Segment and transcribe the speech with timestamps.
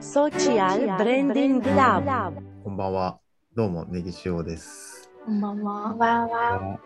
[0.00, 3.18] Social Branding Lab こんばんは。
[3.54, 5.10] どうも、ネギ塩です。
[5.26, 5.82] こんばんは。
[5.90, 6.80] こんばんは。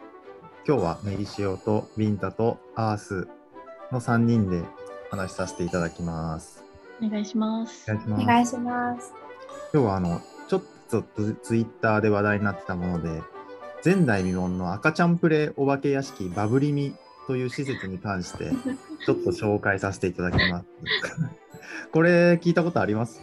[0.67, 3.29] 今日はネギ塩とビンタとアース
[3.93, 4.63] の3人で
[5.13, 6.65] 話しさせていただきます。
[7.01, 7.89] お願いします。
[7.89, 8.23] お願いします。
[8.23, 9.13] お願いします。
[9.73, 13.23] 今日はあの、ちょっとツツイッターで話題になってたもので、
[13.85, 16.97] 前代未聞の赤ちゃんプレイお化け屋敷バブリミ
[17.29, 18.51] という施設に関して、
[19.07, 20.67] ちょっと紹介させていただきます。
[21.93, 23.21] これ聞いたことあります？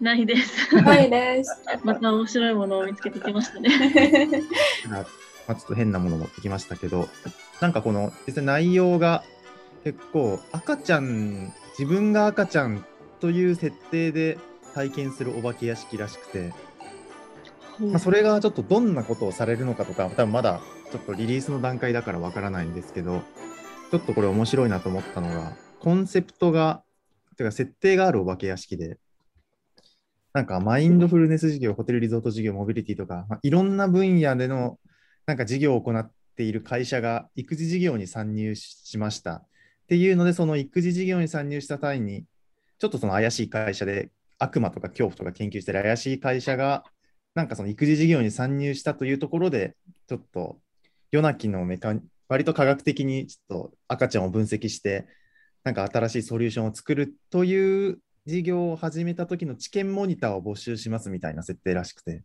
[0.00, 0.76] ないです。
[0.76, 1.50] はいです。
[1.82, 3.70] また面白いものを見つけてきましたね。
[4.88, 5.00] ま
[5.48, 7.08] あ、ちょっと変なもの持ってきましたけど、
[7.60, 9.22] なんかこの実際内容が
[9.84, 12.84] 結構赤ちゃん、自分が赤ちゃん
[13.20, 14.38] という設定で
[14.74, 16.52] 体験するお化け屋敷らしくて、
[17.80, 20.60] まあ、それがちょっとどんなことをされるのかとか、多分まだ
[20.92, 23.22] ちょっとリリースの段階だからわからないんですけど、
[23.90, 26.82] ちょっとこれ面白いなと思ったのが、コンセプトが、
[27.36, 28.98] てか設定があるお化け屋敷で、
[30.32, 34.78] なんかマインドフルネス事業、ホテルリゾート事業、モビリティとか、まあ、いろんな分野での
[35.26, 39.36] なんか事業を行っている会社が育児事業に参入しました。
[39.36, 42.24] っていうので、その育児事業に参入した際に、
[42.78, 46.84] ちょっとその怪しい会社で悪魔とか恐怖とか研究してる怪しい会社が、
[47.34, 49.76] なんかその育児事業に参入したというところで、
[50.08, 50.58] ちょっと
[51.12, 51.94] 夜泣きのメカ
[52.28, 55.06] 割と科学的にちょっと赤ちゃんを分析して、
[55.66, 62.22] なんか新しいソリューションを作るという事業を始めた時の知見モニターを募集しますみたいな設定らしくて、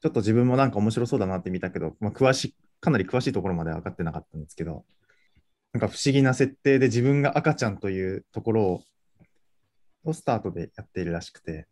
[0.00, 4.84] ちょっと自分もなんか面白そうだなって見たけど、まあ、詳しい、かなり詳しいところまでは分かってなかったんですけど、
[5.72, 8.82] なんか不思議な設定で自分が赤ちゃんというところを、
[10.02, 11.68] をスタートでやっているらしくて、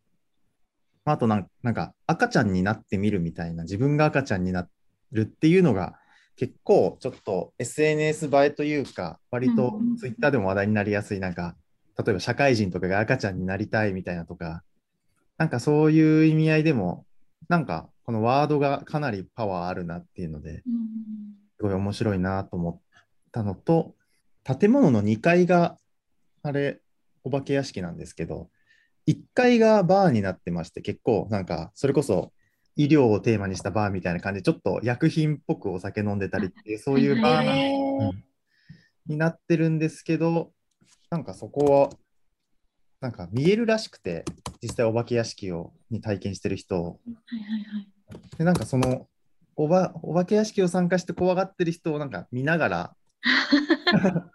[1.05, 4.69] まああとなんなんか赤ちゃんになってみるみたいな、自分が赤ちゃんにな
[5.11, 5.99] るっていうのが
[6.37, 11.57] 結構ちょっと SNS 映えというか、割とうん Twitter でも話題になりやすい、なんか、
[11.99, 14.63] 例えば社会人とかが赤ちゃんになりたいみたいなとか、
[15.37, 17.07] なんかそういう意味合いでも、
[17.49, 20.91] なんかこのワードがかなりパワーあるなっていうので、うん
[21.61, 22.81] すごい面白いなと思っ
[23.33, 23.95] たのと、
[24.45, 25.77] 建物の2階が、
[26.43, 26.81] あれ、
[27.23, 28.49] お化け屋敷なんですけど、
[29.07, 32.33] 1階がバーになってまして、結構なんか、それこそ
[32.77, 38.13] 医療をテーマにしたバーみたいな感じで、ちょっと薬品っぽくお酒飲んでたりっていう、 そういうバーなえー
[39.07, 40.53] になってるんですけど、
[41.11, 41.91] なんかそこは、
[43.01, 44.25] なんか見えるらしくて、
[44.63, 46.97] 実際お化け屋敷をに体験してる人をは
[47.37, 47.89] いはいはい。
[48.39, 49.09] で、なんかその
[49.57, 52.97] おば、お化け屋敷を参加して怖がってる人をなんか見ながら、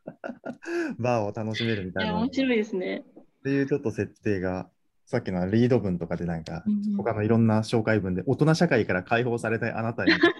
[0.99, 2.13] バーを楽しめるみたいな。
[2.13, 3.03] っ面白いですね。
[3.43, 4.69] ていうちょっと設定が、
[5.05, 6.63] さっきのリード文とかでなんか、
[6.97, 10.05] 他のいろんな紹介文で、大人社会から解放されたいあなたへ。
[10.07, 10.35] みたいな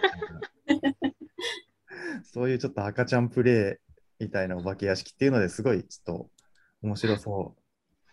[2.24, 3.80] そういうちょっと赤ちゃんプレ
[4.20, 6.30] イみたいなお化け屋敷っていうのですごいちょっと
[6.81, 7.62] 面白そう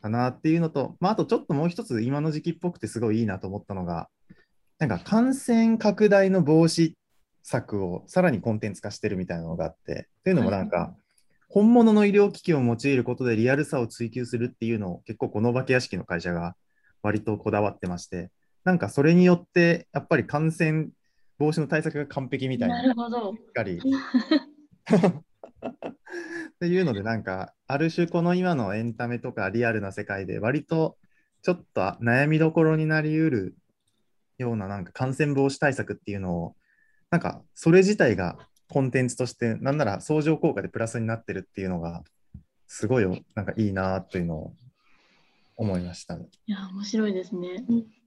[0.03, 4.09] だなっていうのと、まあ、あとちょっともう一つ今の時期っぽくてすごいいいなと思ったのが、
[4.79, 6.93] なんか感染拡大の防止
[7.43, 10.95] 策をさらにコンテンツ化してるみたいなのがあって、っていうのもなんか、
[11.53, 16.57] 本物の医療機器を用いることでリアルさを追求するっていうのを結構このお化け屋敷の会社が
[17.03, 18.31] 割とこだわってまして、
[18.65, 20.89] なんかそれによってやっぱり感染
[21.39, 23.35] 防止の対策が完璧みたいななるほど。
[23.35, 23.79] しっかり。
[26.53, 30.97] っていうので、なんか、ある種、この今のエンタメとかリアルな世界で、割と
[31.43, 33.57] ちょっと悩みどころになりうる
[34.39, 36.57] ような、なんか感染防止対策っていうのを、
[37.11, 38.39] なんか、それ自体が
[38.73, 42.03] コンテンツとして、なんなら相乗効果でプラスになってるっていうのが、
[42.67, 44.55] すごい、なんかいいなというのを
[45.59, 46.15] 思いました。
[46.15, 47.67] いや、面白いですね。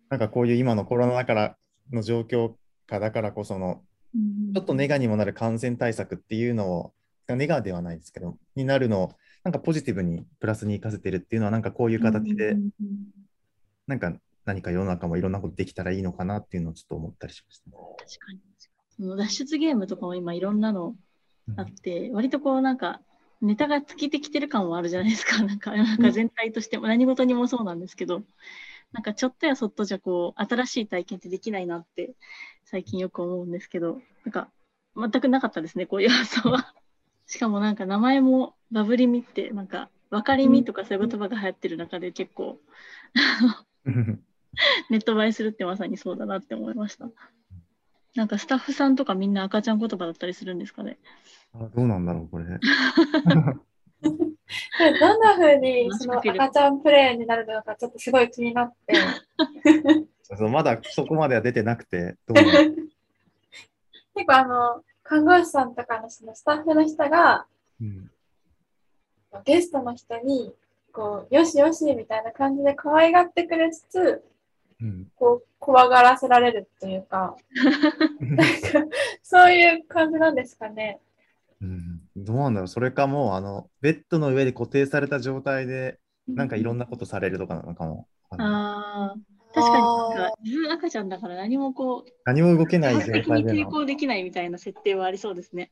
[0.10, 1.58] なんかこういう今のコロナだから
[1.94, 2.56] の状況
[2.88, 3.84] 下だからこその、
[4.16, 6.94] うんちょっとネガにもなる感染対策っていうのを、
[7.28, 9.12] ネガではないですけど、になるのを、
[9.44, 12.56] なんかポジティブにプラスに生かせてるっていうのは、なんかこういう形で
[13.86, 14.16] なんか
[14.46, 17.72] 何か世の中もいろんなことできたらいいのかなっていうのをちょっと思ったりしました。
[17.72, 18.40] 確かに。
[19.00, 20.96] その脱出ゲームとかも今いろんなの
[21.58, 23.02] あって、割とこうなんか、
[23.42, 25.42] ネタが尽きてきてる感もあるじゃないですか。
[25.44, 28.24] なんか、なんか全体としても、何事にもそうなんですけど、
[28.94, 32.16] なんかちょっとやそっとじゃこう、新しい体験ってできないなって、
[32.64, 34.50] 最近よく思うんですけど、なんか、
[34.96, 36.74] 全くなかったですね、こういう発想は。
[37.28, 42.60] しかもなんか名前もバブリミって、なんか、分かりみとかそういう言葉が流行ってる中で結構、
[44.90, 47.10] ネット映えするってまさにそうだなって思いました。
[48.16, 50.98] なんかスタッフさんとかみんな赤ちゃん言葉だったりするんですかね？
[51.54, 52.46] あどうなんだろう、これ。
[54.02, 58.96] どんな風にその赤ちゃんプレイになるのかちょっとすごい気になって。
[60.24, 62.36] そうまだそこまでは出てなくて、どう
[64.16, 67.46] 結構あの、看護師さんとかのそのスタッフの人が
[67.82, 68.12] うん
[69.44, 70.54] ゲストの人に
[70.94, 74.24] こう、よしよしみたいな感じで可愛がってくれつつ、
[74.82, 77.36] うんこう、怖がらせられるというか、
[78.20, 78.44] なんか
[79.24, 81.00] そういう感じなんですかね。
[81.62, 88.08] うんどうなんだろうそれかもうあのベッドの上で固定された状態でなんかいろんなことされるとかなのかも。
[88.30, 89.16] あのああ、
[89.54, 93.70] 確かになんか自分赤ちゃんだから何もこう、何も動けない状態での。
[93.70, 95.72] 抵抗できないみたいな設定はありそうですね。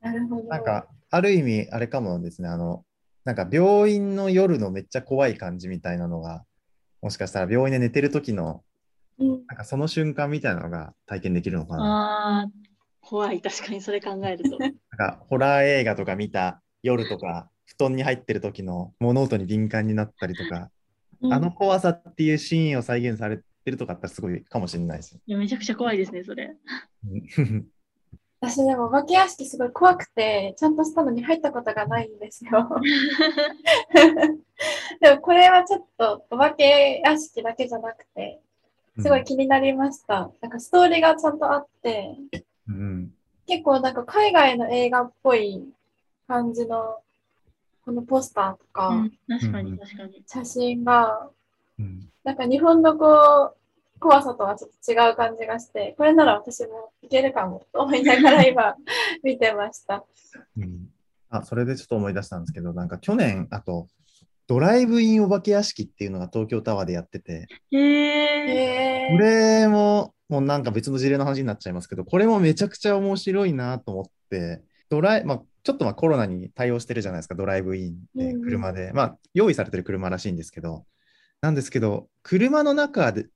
[0.00, 0.44] なるほど。
[0.44, 2.84] なんかある意味あれかもですねあの
[3.24, 6.44] なんか病院の夜のめっちゃ怖い感じみたいなのが
[7.04, 8.62] もしかしたら病院で寝てる時の
[9.18, 12.50] うん、なんかその瞬間みたいなのが体験できるのかな。
[13.00, 14.58] 怖い、確かにそれ考えると。
[14.58, 20.70] なんかホラー映画とか見た夜とか布団に入ってる時の物音に敏感になったりとか、
[21.30, 25.20] あの怖さっていうシーンを再現されてるとかあったらすごいかもしれないですよ。
[25.26, 26.56] いやめちゃくちゃ怖いですね、それ。
[27.06, 27.68] う ん
[28.40, 32.68] 私でもお化け屋敷すごい怖くて、ちゃんとしたのに入ったことがないんですよ。
[35.14, 38.40] でもこれはちょっとお化け屋敷だけじゃなくて、
[39.00, 40.30] すごい気になりました。
[40.40, 42.16] なんかストーリーがちゃんとあって、
[42.68, 43.10] うん
[43.46, 45.62] 結構なんか海外の映画っぽい
[46.26, 46.96] 感じの
[47.84, 50.22] このポスターとかうん確かうんに確かに。
[50.26, 51.28] 写真が、
[51.78, 58.74] うんなんか日本のこう、怖さとはちょっと違う感じがして、これなら私もいけるかもと思いながら 今
[59.22, 60.04] 見てました。
[60.58, 60.90] うん
[61.30, 63.88] あそれでちょっと思い出したんですけど、なんか去年、あと、
[64.46, 78.92] ドライブインお化け屋敷っていうのが東京タワーでやってて、へこれも、もうなんか別の事例の話になっちゃいますけど、これもめちゃくちゃ面白いなと思って、ドライ、まあ、ちょっとまあコロナに対応してるじゃないですか、ドライブインでうん車で。
[78.92, 80.84] まあ、用意されてる車らしいんですけど、
[81.40, 83.28] なんですけど、車の中で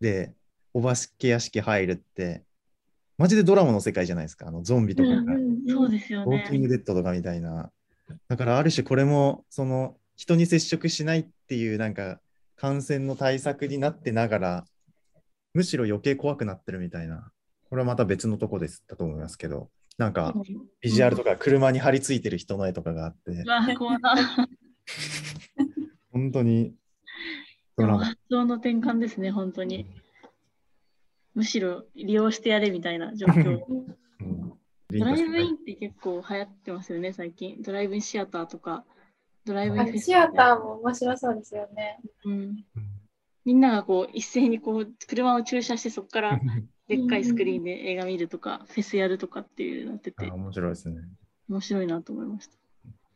[0.00, 0.34] で
[0.72, 2.42] お化け屋敷入るって、
[3.16, 5.34] マジでドラマの世界じゃないですか、あのゾンビとかが。
[5.68, 6.68] そうですよウォーキンね。
[6.68, 7.70] グデッドとかみたいな。
[8.28, 12.20] だからある種これもその人に接触しないっていうなんか
[12.56, 14.64] 感染の対策になってながら
[15.54, 17.30] むしろ余計怖くなってるみたいな。
[17.70, 20.34] これはまた別のとこですだと思いますけど、なんか
[20.80, 23.44] ビジュアルとか車に張り付いてる人の絵とかがあって。
[26.12, 26.74] 本当に
[27.76, 28.04] でもドラマ。
[28.04, 29.86] 発想の転換ですね、本当に。
[31.34, 33.64] むしろ利用してやれみたいな状況。
[33.68, 33.96] うん
[34.90, 37.60] ドライブインって結構流行ってますよね、最近。
[37.62, 38.84] ドライブインシアターとか、
[39.44, 42.00] ドライブインフェスシアターも面白そうですよね。
[42.24, 42.32] うん。
[42.32, 42.64] うん
[43.44, 46.40] みんながこう一斉にこう車を駐車してそこから
[46.88, 51.00] でっかいスクリーンで映画見るとか、フェスやるとかっていうなっててあ面白いですね。
[51.48, 52.56] 面白いなと思いました。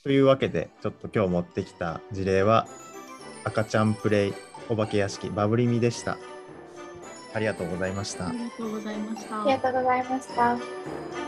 [0.02, 2.66] というわけで、ちょっと今日持ってきた事例は、
[3.44, 4.32] 赤ちゃんプレイ
[4.70, 6.16] お化け屋敷バブリミでした。
[7.34, 8.32] ありがとうございましたあ。
[8.32, 9.42] りがとうございました。
[9.42, 11.27] ありがとうございました。